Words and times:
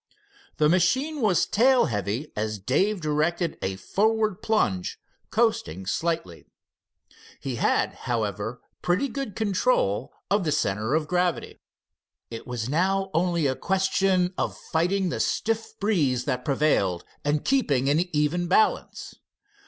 The 0.57 0.67
machine 0.67 1.21
was 1.21 1.45
tail 1.45 1.85
heavy 1.85 2.31
as 2.35 2.57
Dave 2.57 3.01
directed 3.01 3.59
a 3.61 3.75
forward 3.75 4.41
plunge, 4.41 4.97
coasting 5.29 5.85
slightly. 5.85 6.47
He 7.39 7.57
had, 7.57 7.93
however, 8.09 8.61
pretty 8.81 9.07
good 9.07 9.35
control 9.35 10.11
of 10.31 10.43
the 10.43 10.51
center 10.51 10.95
of 10.95 11.07
gravity. 11.07 11.59
It 12.31 12.47
was 12.47 12.67
now 12.67 13.11
only 13.13 13.45
a 13.45 13.55
question 13.55 14.33
of 14.39 14.57
fighting 14.57 15.09
the 15.09 15.19
stiff 15.19 15.77
breeze 15.79 16.25
that 16.25 16.43
prevailed, 16.45 17.03
and 17.23 17.45
keeping 17.45 17.87
an 17.87 17.99
even 18.11 18.47
balance. 18.47 19.13